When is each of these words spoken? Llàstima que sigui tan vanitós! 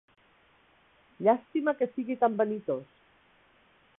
Llàstima 1.27 1.75
que 1.83 1.89
sigui 1.91 2.17
tan 2.23 2.41
vanitós! 2.41 2.99